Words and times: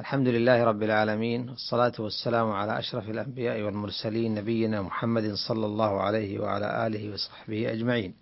الحمد 0.00 0.28
لله 0.28 0.64
رب 0.64 0.82
العالمين 0.82 1.48
والصلاة 1.48 1.92
والسلام 1.98 2.50
على 2.50 2.78
أشرف 2.78 3.10
الأنبياء 3.10 3.62
والمرسلين 3.62 4.34
نبينا 4.34 4.82
محمد 4.82 5.32
صلى 5.48 5.66
الله 5.66 6.00
عليه 6.00 6.38
وعلى 6.38 6.86
آله 6.86 7.12
وصحبه 7.12 7.72
أجمعين. 7.72 8.14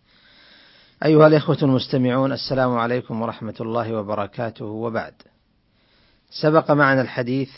أيها 1.04 1.26
الإخوة 1.26 1.58
المستمعون 1.62 2.32
السلام 2.32 2.76
عليكم 2.76 3.22
ورحمة 3.22 3.54
الله 3.60 3.94
وبركاته 3.94 4.64
وبعد. 4.64 5.14
سبق 6.42 6.70
معنا 6.70 7.02
الحديث 7.02 7.50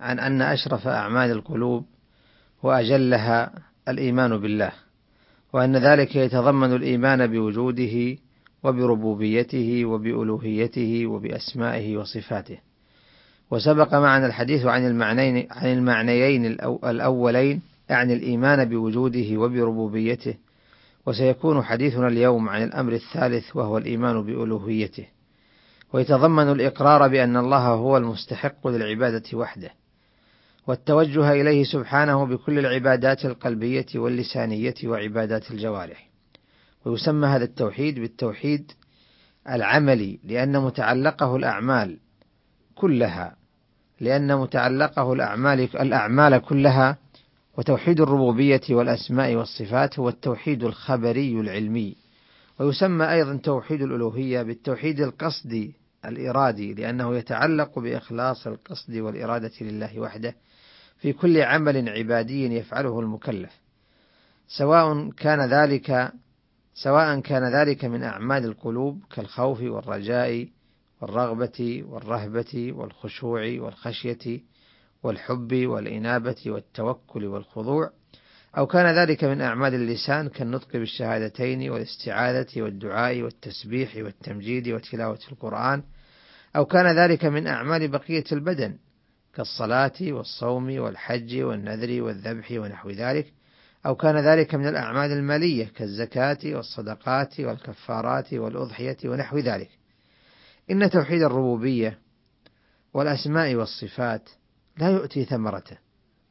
عن 0.00 0.18
أن 0.18 0.42
أشرف 0.42 0.88
أعمال 0.88 1.30
القلوب 1.30 1.84
وأجلها 2.62 3.52
الإيمان 3.88 4.38
بالله، 4.38 4.72
وأن 5.52 5.76
ذلك 5.76 6.16
يتضمن 6.16 6.76
الإيمان 6.76 7.26
بوجوده 7.26 8.16
وبربوبيته 8.62 9.84
وبألوهيته 9.84 11.06
وبأسمائه 11.06 11.96
وصفاته. 11.96 12.71
وسبق 13.52 13.94
معنا 13.94 14.26
الحديث 14.26 14.66
عن 14.66 14.86
المعنيين 14.86 15.48
عن 15.50 15.72
المعنيين 15.72 16.46
الأولين 16.84 17.62
يعني 17.88 18.12
الإيمان 18.12 18.64
بوجوده 18.64 19.38
وبربوبيته. 19.38 20.34
وسيكون 21.06 21.62
حديثنا 21.62 22.08
اليوم 22.08 22.48
عن 22.48 22.62
الأمر 22.62 22.92
الثالث 22.92 23.56
وهو 23.56 23.78
الإيمان 23.78 24.22
بألوهيته. 24.22 25.06
ويتضمن 25.92 26.52
الإقرار 26.52 27.08
بأن 27.08 27.36
الله 27.36 27.68
هو 27.68 27.96
المستحق 27.96 28.68
للعبادة 28.68 29.38
وحده. 29.38 29.70
والتوجه 30.66 31.32
إليه 31.32 31.64
سبحانه 31.64 32.26
بكل 32.26 32.58
العبادات 32.58 33.24
القلبية 33.24 33.86
واللسانية 33.94 34.74
وعبادات 34.84 35.50
الجوارح. 35.50 36.08
ويسمى 36.84 37.26
هذا 37.26 37.44
التوحيد 37.44 37.98
بالتوحيد 37.98 38.72
العملي 39.48 40.18
لأن 40.24 40.60
متعلقه 40.60 41.36
الأعمال 41.36 41.98
كلها 42.74 43.41
لأن 44.00 44.36
متعلقه 44.36 45.12
الأعمال 45.12 45.60
الأعمال 45.60 46.38
كلها 46.38 46.98
وتوحيد 47.58 48.00
الربوبية 48.00 48.60
والأسماء 48.70 49.34
والصفات 49.34 49.98
هو 49.98 50.08
التوحيد 50.08 50.64
الخبري 50.64 51.40
العلمي. 51.40 51.96
ويسمى 52.60 53.12
أيضا 53.12 53.36
توحيد 53.36 53.82
الألوهية 53.82 54.42
بالتوحيد 54.42 55.00
القصدي 55.00 55.74
الإرادي 56.04 56.74
لأنه 56.74 57.16
يتعلق 57.16 57.78
بإخلاص 57.78 58.46
القصد 58.46 58.96
والإرادة 58.96 59.52
لله 59.60 60.00
وحده 60.00 60.34
في 60.98 61.12
كل 61.12 61.42
عمل 61.42 61.88
عبادي 61.88 62.56
يفعله 62.56 63.00
المكلف. 63.00 63.50
سواء 64.48 65.10
كان 65.10 65.50
ذلك 65.50 66.12
سواء 66.74 67.20
كان 67.20 67.52
ذلك 67.54 67.84
من 67.84 68.02
أعمال 68.02 68.44
القلوب 68.44 69.04
كالخوف 69.14 69.60
والرجاء 69.60 70.48
والرغبة 71.02 71.84
والرهبة 71.88 72.72
والخشوع 72.72 73.56
والخشية 73.58 74.40
والحب 75.02 75.66
والإنابة 75.66 76.36
والتوكل 76.46 77.24
والخضوع. 77.24 77.90
أو 78.58 78.66
كان 78.66 78.98
ذلك 78.98 79.24
من 79.24 79.40
أعمال 79.40 79.74
اللسان 79.74 80.28
كالنطق 80.28 80.72
بالشهادتين 80.72 81.70
والاستعاذة 81.70 82.62
والدعاء 82.62 83.22
والتسبيح 83.22 83.96
والتمجيد 83.96 84.68
وتلاوة 84.68 85.18
القرآن. 85.32 85.82
أو 86.56 86.64
كان 86.64 86.98
ذلك 86.98 87.24
من 87.24 87.46
أعمال 87.46 87.88
بقية 87.88 88.24
البدن 88.32 88.76
كالصلاة 89.34 89.98
والصوم 90.02 90.78
والحج 90.78 91.40
والنذر 91.40 92.02
والذبح 92.02 92.50
ونحو 92.52 92.90
ذلك. 92.90 93.32
أو 93.86 93.94
كان 93.94 94.16
ذلك 94.16 94.54
من 94.54 94.68
الأعمال 94.68 95.12
المالية 95.12 95.64
كالزكاة 95.64 96.38
والصدقات 96.44 97.40
والكفارات 97.40 98.34
والأضحية 98.34 98.96
ونحو 99.04 99.38
ذلك. 99.38 99.81
إن 100.72 100.90
توحيد 100.90 101.22
الربوبية 101.22 101.98
والأسماء 102.94 103.54
والصفات 103.54 104.28
لا 104.78 104.90
يؤتي 104.90 105.24
ثمرته 105.24 105.78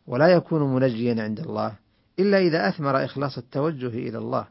ولا 0.08 0.28
يكون 0.28 0.76
منجيا 0.76 1.24
عند 1.24 1.40
الله 1.40 1.76
إلا 2.20 2.38
إذا 2.38 2.68
أثمر 2.68 3.06
إخلاص 3.06 3.38
التوجه 3.38 3.88
إلى 3.88 4.18
الله 4.18 4.48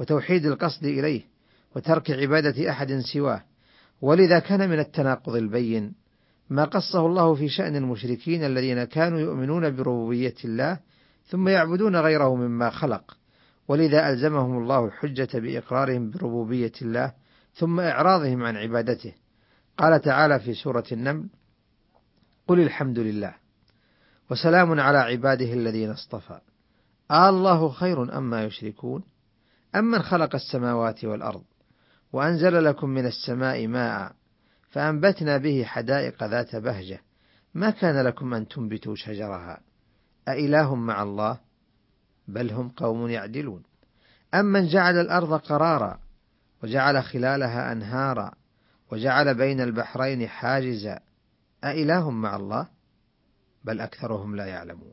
وتوحيد 0.00 0.46
القصد 0.46 0.84
إليه 0.84 1.22
وترك 1.76 2.10
عبادة 2.10 2.70
أحد 2.70 3.00
سواه. 3.12 3.42
ولذا 4.00 4.38
كان 4.38 4.70
من 4.70 4.78
التناقض 4.78 5.36
البين 5.36 5.92
ما 6.50 6.64
قصه 6.64 7.06
الله 7.06 7.34
في 7.34 7.48
شأن 7.48 7.76
المشركين 7.76 8.44
الذين 8.44 8.84
كانوا 8.84 9.18
يؤمنون 9.18 9.76
بربوبية 9.76 10.34
الله 10.44 10.78
ثم 11.26 11.48
يعبدون 11.48 11.96
غيره 11.96 12.34
مما 12.34 12.70
خلق. 12.70 13.16
ولذا 13.68 14.10
ألزمهم 14.10 14.58
الله 14.58 14.84
الحجة 14.84 15.38
بإقرارهم 15.38 16.10
بربوبية 16.10 16.72
الله 16.82 17.12
ثم 17.56 17.80
إعراضهم 17.80 18.44
عن 18.44 18.56
عبادته. 18.56 19.14
قال 19.78 20.00
تعالى 20.00 20.40
في 20.40 20.54
سورة 20.54 20.84
النمل 20.92 21.28
قل 22.48 22.60
الحمد 22.60 22.98
لله 22.98 23.34
وسلام 24.30 24.80
على 24.80 24.98
عباده 24.98 25.52
الذين 25.52 25.90
اصطفى. 25.90 26.40
آه 27.10 27.28
الله 27.28 27.68
خير 27.68 28.18
أما 28.18 28.44
يشركون؟ 28.44 29.02
أمن 29.74 30.02
خلق 30.02 30.34
السماوات 30.34 31.04
والأرض 31.04 31.42
وأنزل 32.12 32.64
لكم 32.64 32.88
من 32.88 33.06
السماء 33.06 33.66
ماء 33.66 34.12
فأنبتنا 34.70 35.36
به 35.36 35.64
حدائق 35.64 36.24
ذات 36.24 36.56
بهجة. 36.56 37.00
ما 37.54 37.70
كان 37.70 38.06
لكم 38.06 38.34
أن 38.34 38.48
تنبتوا 38.48 38.94
شجرها؟ 38.94 39.60
أإله 40.28 40.74
مع 40.74 41.02
الله؟ 41.02 41.38
بل 42.28 42.50
هم 42.50 42.68
قوم 42.68 43.08
يعدلون. 43.08 43.62
أمن 44.34 44.68
جعل 44.68 45.00
الأرض 45.00 45.34
قرارا 45.34 46.05
وجعل 46.66 47.02
خلالها 47.02 47.72
أنهارا 47.72 48.32
وجعل 48.92 49.34
بين 49.34 49.60
البحرين 49.60 50.28
حاجزا. 50.28 51.00
أإله 51.64 52.10
مع 52.10 52.36
الله؟ 52.36 52.68
بل 53.64 53.80
أكثرهم 53.80 54.36
لا 54.36 54.46
يعلمون. 54.46 54.92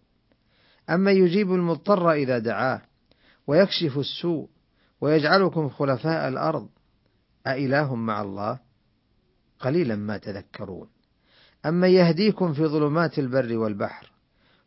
أما 0.90 1.12
يجيب 1.12 1.54
المضطر 1.54 2.12
إذا 2.12 2.40
دعاه 2.40 2.82
ويكشف 3.48 3.98
السوء 3.98 4.50
ويجعلكم 5.02 5.70
خلفاء 5.70 6.28
الأرض 6.28 6.70
أإله 7.48 7.96
مع 7.96 8.22
الله؟ 8.22 8.60
قليلا 9.60 9.96
ما 9.96 10.18
تذكرون. 10.18 10.88
أما 11.66 11.88
يهديكم 11.88 12.54
في 12.54 12.66
ظلمات 12.66 13.20
البر 13.20 13.58
والبحر 13.58 14.12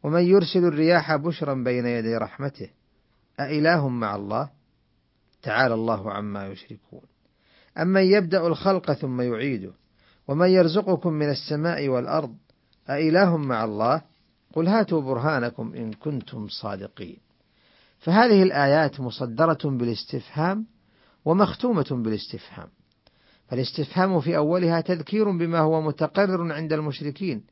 ومن 0.02 0.22
يرسل 0.22 0.64
الرياح 0.64 1.16
بشرا 1.16 1.54
بين 1.54 1.86
يدي 1.86 2.16
رحمته 2.16 2.70
أإله 3.40 3.88
مع 3.88 4.16
الله؟ 4.16 4.55
تعالى 5.46 5.74
الله 5.74 6.12
عما 6.12 6.46
يشركون. 6.46 7.02
أمن 7.78 8.02
يبدأ 8.02 8.46
الخلق 8.46 8.92
ثم 8.92 9.20
يعيده؟ 9.20 9.72
ومن 10.28 10.48
يرزقكم 10.48 11.12
من 11.12 11.30
السماء 11.30 11.88
والأرض؟ 11.88 12.34
أإله 12.90 13.36
مع 13.36 13.64
الله؟ 13.64 14.02
قل 14.52 14.68
هاتوا 14.68 15.00
برهانكم 15.00 15.74
إن 15.74 15.92
كنتم 15.92 16.48
صادقين. 16.48 17.18
فهذه 17.98 18.42
الآيات 18.42 19.00
مصدرة 19.00 19.58
بالاستفهام 19.64 20.66
ومختومة 21.24 21.86
بالاستفهام. 21.90 22.68
فالاستفهام 23.48 24.20
في 24.20 24.36
أولها 24.36 24.80
تذكير 24.80 25.30
بما 25.30 25.58
هو 25.58 25.82
متقرر 25.82 26.52
عند 26.52 26.72
المشركين 26.72 27.44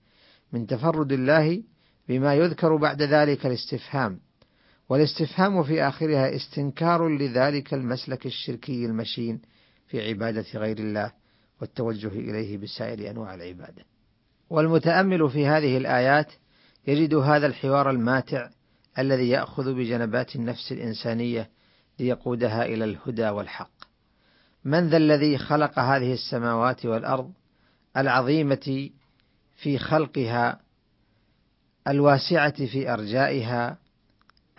من 0.53 0.67
تفرد 0.67 1.13
الله 1.13 1.63
بما 2.09 2.35
يذكر 2.35 2.77
بعد 2.77 3.03
ذلك 3.03 3.47
الاستفهام. 3.47 4.21
والاستفهام 4.89 5.63
في 5.63 5.83
آخرها 5.83 6.37
استنكار 6.37 7.09
لذلك 7.09 7.75
المسلك 7.75 8.27
الشركي 8.27 8.87
المشين 8.87 9.41
في 9.87 10.09
عبادة 10.09 10.45
غير 10.55 10.79
الله 10.79 11.13
والتوجه 11.61 12.09
إليه 12.09 12.59
بسائر 12.59 13.11
أنواع 13.11 13.35
العبادة. 13.35 13.85
والمتأمل 14.51 15.31
في 15.31 15.47
هذه 15.47 15.77
الآيات 15.77 16.33
يجد 16.87 17.15
هذا 17.15 17.47
الحوار 17.47 17.91
الماتع 17.91 18.49
الذي 18.99 19.29
يأخذ 19.29 19.75
بجنبات 19.75 20.37
النفس 20.37 20.73
الإنسانية 20.73 21.51
ليقودها 21.99 22.65
إلى 22.65 22.85
الهدى 22.85 23.29
والحق. 23.29 23.71
من 24.65 24.89
ذا 24.89 24.97
الذي 24.97 25.39
خلق 25.39 25.79
هذه 25.79 26.13
السماوات 26.13 26.87
والأرض 26.87 27.33
العظيمة 27.97 28.91
في 29.57 29.79
خلقها 29.79 30.61
الواسعة 31.89 32.67
في 32.67 32.93
أرجائها 32.93 33.79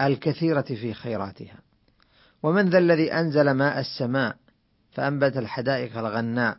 الكثيرة 0.02 0.62
في 0.62 0.94
خيراتها. 0.94 1.60
ومن 2.44 2.70
ذا 2.70 2.78
الذي 2.78 3.14
أنزل 3.14 3.52
ماء 3.52 3.80
السماء 3.80 4.38
فأنبت 4.92 5.38
الحدائق 5.38 5.98
الغناء 5.98 6.58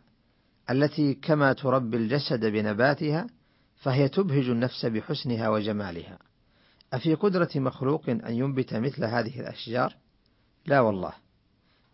التي 0.69 1.13
كما 1.13 1.53
تربي 1.53 1.97
الجسد 1.97 2.45
بنباتها 2.45 3.27
فهي 3.75 4.09
تبهج 4.09 4.49
النفس 4.49 4.85
بحسنها 4.85 5.49
وجمالها. 5.49 6.19
أفي 6.93 7.13
قدرة 7.13 7.49
مخلوق 7.55 8.09
أن 8.09 8.33
ينبت 8.33 8.73
مثل 8.73 9.03
هذه 9.03 9.39
الأشجار؟ 9.39 9.95
لا 10.65 10.79
والله. 10.79 11.13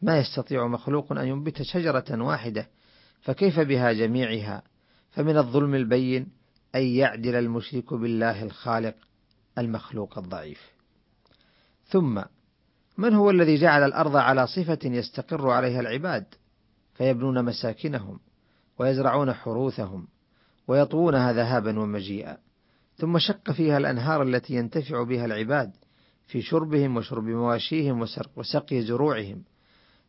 ما 0.02 0.18
يستطيع 0.18 0.68
مخلوق 0.68 1.12
أن 1.12 1.28
ينبت 1.28 1.62
شجرة 1.62 2.22
واحدة 2.24 2.68
فكيف 3.22 3.60
بها 3.60 3.94
جميعها؟ 3.94 4.64
فمن 5.12 5.38
الظلم 5.38 5.76
البين 5.76 6.28
أن 6.76 6.82
يعدل 6.82 7.36
المشرك 7.36 7.94
بالله 7.94 8.44
الخالق 8.44 8.96
المخلوق 9.58 10.18
الضعيف. 10.18 10.73
ثم 11.86 12.22
من 12.98 13.14
هو 13.14 13.30
الذي 13.30 13.56
جعل 13.56 13.84
الأرض 13.84 14.16
على 14.16 14.48
صفة 14.48 14.80
يستقر 14.84 15.50
عليها 15.50 15.80
العباد؟ 15.80 16.26
فيبنون 16.94 17.46
مساكنهم 17.46 18.20
ويزرعون 18.80 19.34
حروثهم 19.34 20.08
ويطوونها 20.68 21.34
ذهابا 21.34 21.80
ومجيئا. 21.80 22.38
ثم 22.96 23.18
شق 23.18 23.52
فيها 23.52 23.78
الأنهار 23.78 24.24
التي 24.24 24.54
ينتفع 24.54 25.04
بها 25.04 25.26
العباد 25.26 25.72
في 26.28 26.42
شربهم 26.42 26.98
وشرب 26.98 27.24
مواشيهم 27.24 28.06
وسقي 28.36 28.82
زروعهم. 28.82 29.44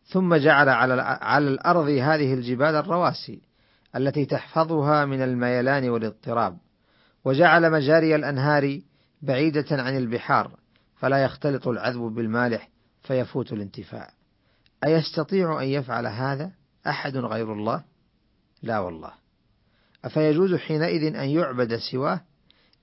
ثم 0.05 0.35
جعل 0.35 0.69
على 0.69 1.03
على 1.03 1.49
الأرض 1.49 1.89
هذه 1.89 2.35
الجبال 2.35 2.75
الرواسي 2.75 3.43
التي 3.97 4.25
تحفظها 4.27 5.05
من 5.05 5.23
الميلان 5.23 5.89
والاضطراب 5.89 6.59
وجعل 7.25 7.71
مجاري 7.71 8.15
الأنهار 8.15 8.81
بعيدة 9.23 9.67
عن 9.71 9.97
البحار. 9.97 10.51
فلا 11.05 11.25
يختلط 11.25 11.69
العذب 11.69 12.01
بالمالح 12.01 12.69
فيفوت 13.03 13.53
الانتفاع. 13.53 14.11
أيستطيع 14.85 15.63
أن 15.63 15.69
يفعل 15.69 16.07
هذا 16.07 16.53
أحد 16.87 17.17
غير 17.17 17.53
الله؟ 17.53 17.85
لا 18.63 18.79
والله. 18.79 19.13
أفيجوز 20.05 20.55
حينئذ 20.55 21.17
أن 21.17 21.29
يعبد 21.29 21.77
سواه؟ 21.77 22.21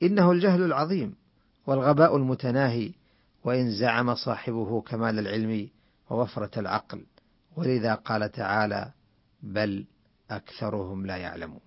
إنه 0.03 0.31
الجهل 0.31 0.63
العظيم 0.63 1.15
والغباء 1.67 2.17
المتناهي 2.17 2.91
وإن 3.43 3.71
زعم 3.71 4.15
صاحبه 4.15 4.81
كمال 4.81 5.19
العلم 5.19 5.69
ووفرة 6.09 6.59
العقل. 6.59 7.05
ولذا 7.55 7.93
قال 7.93 8.31
تعالى 8.31 8.91
بل 9.43 9.85
أكثرهم 10.31 11.05
لا 11.05 11.17
يعلمون. 11.17 11.61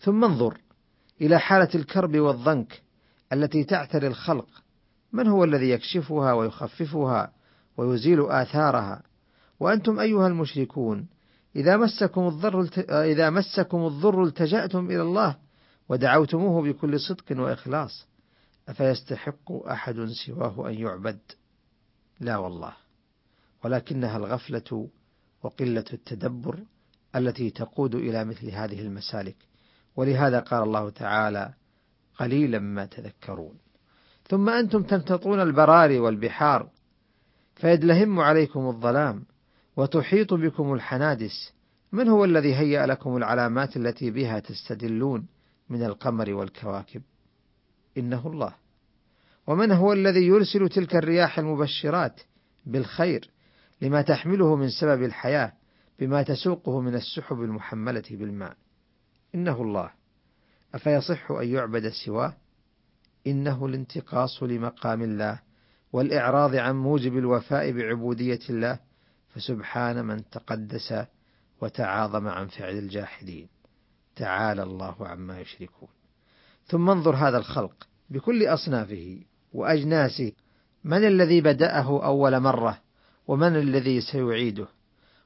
ثم 0.00 0.24
انظر 0.24 0.58
إلى 1.20 1.38
حالة 1.40 1.70
الكرب 1.74 2.16
والضنك 2.16 2.82
التي 3.32 3.64
تعتري 3.64 4.06
الخلق 4.06 4.65
من 5.16 5.28
هو 5.28 5.44
الذي 5.44 5.70
يكشفها 5.70 6.32
ويخففها 6.32 7.32
ويزيل 7.76 8.26
آثارها 8.30 9.02
وأنتم 9.60 10.00
أيها 10.00 10.26
المشركون 10.26 11.06
إذا 11.56 11.76
مسكم 11.76 12.26
الضر 12.26 12.68
إذا 12.88 13.30
مسكم 13.30 13.86
الضر 13.86 14.24
التجأتم 14.24 14.86
إلى 14.86 15.02
الله 15.02 15.36
ودعوتموه 15.88 16.62
بكل 16.62 17.00
صدق 17.00 17.40
وإخلاص 17.40 18.06
أفيستحق 18.68 19.52
أحد 19.52 20.08
سواه 20.26 20.68
أن 20.68 20.74
يعبد؟ 20.74 21.18
لا 22.20 22.36
والله، 22.36 22.72
ولكنها 23.64 24.16
الغفلة 24.16 24.88
وقلة 25.42 25.84
التدبر 25.92 26.58
التي 27.16 27.50
تقود 27.50 27.94
إلى 27.94 28.24
مثل 28.24 28.50
هذه 28.50 28.80
المسالك، 28.80 29.36
ولهذا 29.96 30.40
قال 30.40 30.62
الله 30.62 30.90
تعالى: 30.90 31.54
قليلا 32.18 32.58
ما 32.58 32.86
تذكرون. 32.86 33.65
ثم 34.28 34.48
أنتم 34.48 34.82
تمتطون 34.82 35.40
البراري 35.40 35.98
والبحار 35.98 36.70
فيدلهم 37.54 38.20
عليكم 38.20 38.66
الظلام 38.66 39.24
وتحيط 39.76 40.34
بكم 40.34 40.74
الحنادس. 40.74 41.52
من 41.92 42.08
هو 42.08 42.24
الذي 42.24 42.54
هيأ 42.54 42.86
لكم 42.86 43.16
العلامات 43.16 43.76
التي 43.76 44.10
بها 44.10 44.38
تستدلون 44.38 45.26
من 45.68 45.82
القمر 45.82 46.34
والكواكب؟ 46.34 47.02
إنه 47.98 48.26
الله. 48.26 48.54
ومن 49.46 49.72
هو 49.72 49.92
الذي 49.92 50.26
يرسل 50.26 50.68
تلك 50.68 50.96
الرياح 50.96 51.38
المبشرات 51.38 52.20
بالخير 52.66 53.30
لما 53.82 54.02
تحمله 54.02 54.56
من 54.56 54.68
سبب 54.80 55.02
الحياة 55.02 55.52
بما 55.98 56.22
تسوقه 56.22 56.80
من 56.80 56.94
السحب 56.94 57.42
المحملة 57.42 58.04
بالماء؟ 58.10 58.56
إنه 59.34 59.62
الله. 59.62 59.90
أفيصح 60.74 61.30
أن 61.30 61.48
يعبد 61.48 61.88
سواه؟ 61.88 62.34
إنه 63.26 63.66
الانتقاص 63.66 64.42
لمقام 64.42 65.02
الله 65.02 65.40
والإعراض 65.92 66.54
عن 66.54 66.76
موجب 66.76 67.18
الوفاء 67.18 67.72
بعبودية 67.72 68.40
الله 68.50 68.78
فسبحان 69.28 70.04
من 70.04 70.30
تقدس 70.30 70.94
وتعاظم 71.60 72.28
عن 72.28 72.46
فعل 72.46 72.78
الجاحدين. 72.78 73.48
تعالى 74.16 74.62
الله 74.62 74.94
عما 75.00 75.40
يشركون. 75.40 75.88
ثم 76.66 76.90
انظر 76.90 77.16
هذا 77.16 77.38
الخلق 77.38 77.88
بكل 78.10 78.46
أصنافه 78.46 79.20
وأجناسه. 79.52 80.32
من 80.84 81.06
الذي 81.06 81.40
بدأه 81.40 82.04
أول 82.04 82.40
مرة؟ 82.40 82.80
ومن 83.26 83.56
الذي 83.56 84.00
سيعيده؟ 84.00 84.66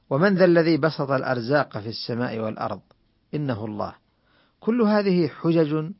ومن 0.09 0.35
ذا 0.35 0.45
الذي 0.45 0.77
بسط 0.77 1.11
الأرزاق 1.11 1.77
في 1.77 1.89
السماء 1.89 2.39
والأرض؟ 2.39 2.81
إنه 3.33 3.65
الله. 3.65 3.95
كل 4.59 4.81
هذه 4.81 5.27
حجج 5.27 5.91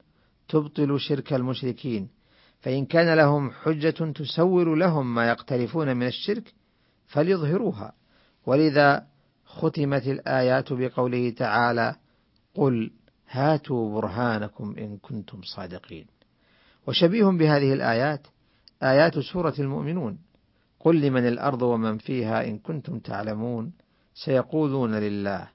تبطل 0.52 1.00
شرك 1.00 1.34
المشركين 1.34 2.10
فإن 2.60 2.86
كان 2.86 3.18
لهم 3.18 3.52
حجة 3.52 4.12
تسور 4.12 4.76
لهم 4.76 5.16
ما 5.16 5.30
يقترفون 5.30 5.98
من 5.98 6.08
الشرك 6.08 6.54
فليظهروها. 7.08 7.94
ولذا 8.46 9.08
ختمت 9.46 10.08
الآيات 10.08 10.74
بقوله 10.74 11.30
تعالى 11.30 11.96
قل 12.56 12.92
هاتوا 13.30 13.94
برهانكم 13.94 14.76
إن 14.78 14.98
كنتم 14.98 15.42
صادقين. 15.56 16.06
وشبيه 16.88 17.26
بهذه 17.26 17.74
الآيات 17.74 18.28
آيات 18.84 19.20
سورة 19.20 19.54
المؤمنون 19.60 20.18
قل 20.80 21.02
لمن 21.02 21.28
الأرض 21.28 21.62
ومن 21.62 21.98
فيها 21.98 22.48
إن 22.48 22.60
كنتم 22.60 23.00
تعلمون 23.00 23.72
سيقولون 24.14 24.96
لله 24.96 25.48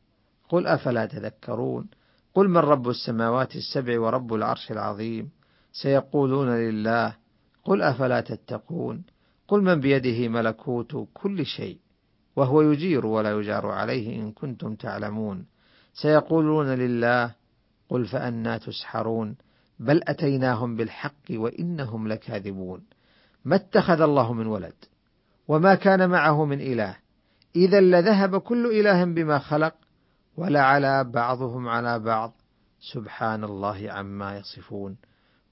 قل 0.49 0.67
أفلا 0.67 1.07
تذكرون؟ 1.07 1.87
قل 2.37 2.49
من 2.49 2.57
رب 2.57 2.89
السماوات 2.89 3.57
السبع 3.57 4.01
ورب 4.01 4.35
العرش 4.35 4.73
العظيم؟ 4.73 5.31
سيقولون 5.73 6.49
لله 6.49 7.17
قل 7.65 7.83
أفلا 7.83 8.21
تتقون؟ 8.21 9.03
قل 9.49 9.63
من 9.63 9.81
بيده 9.81 10.29
ملكوت 10.29 11.09
كل 11.15 11.47
شيء 11.47 11.79
وهو 12.37 12.63
يجير 12.63 13.07
ولا 13.07 13.31
يجار 13.31 13.67
عليه 13.67 14.23
إن 14.23 14.33
كنتم 14.33 14.75
تعلمون. 14.75 15.47
سيقولون 15.95 16.67
لله 16.67 17.35
قل 17.89 18.07
فأنا 18.07 18.59
تسحرون 18.59 19.37
بل 19.79 20.01
أتيناهم 20.09 20.77
بالحق 20.77 21.31
وإنهم 21.31 22.09
لكاذبون. 22.09 22.81
ما 23.45 23.57
اتخذ 23.57 24.01
الله 24.01 24.33
من 24.33 24.47
ولد 24.47 24.75
وما 25.49 25.75
كان 25.75 26.11
معه 26.11 26.45
من 26.45 26.61
إله 26.61 26.97
إذا 27.57 27.81
لذهب 27.81 28.39
كل 28.39 28.67
إله 28.81 29.05
بما 29.05 29.39
خلق 29.39 29.86
ولعلى 30.37 31.05
بعضهم 31.05 31.69
على 31.69 31.99
بعض. 31.99 32.33
سبحان 32.81 33.45
الله 33.45 33.93
عما 33.93 34.39
يصفون. 34.39 34.97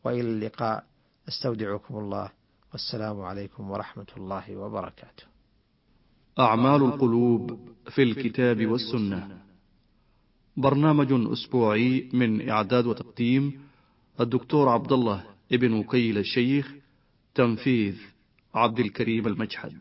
وإلى 0.05 0.21
اللقاء. 0.21 0.85
أستودعكم 1.29 1.99
الله. 1.99 2.31
والسلام 2.73 3.21
عليكم 3.21 3.71
ورحمة 3.71 4.07
الله 4.17 4.57
وبركاته. 4.57 5.25
أعمال 6.39 6.83
القلوب 6.83 7.61
في 7.91 8.03
الكتاب 8.03 8.67
والسنة. 8.67 9.39
برنامج 10.57 11.33
أسبوعي 11.33 12.11
من 12.13 12.49
إعداد 12.49 12.87
وتقديم 12.87 13.61
الدكتور 14.21 14.69
عبد 14.69 14.93
الله 14.93 15.25
ابن 15.53 15.73
وكيل 15.73 16.19
الشيخ 16.19 16.75
تنفيذ 17.35 17.97
عبد 18.55 18.79
الكريم 18.79 19.27
المجحد. 19.27 19.79